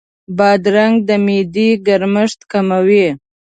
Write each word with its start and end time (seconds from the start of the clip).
بادرنګ 0.37 0.95
د 1.07 1.09
معدې 1.25 1.69
ګرمښت 1.85 2.39
کموي. 2.51 3.07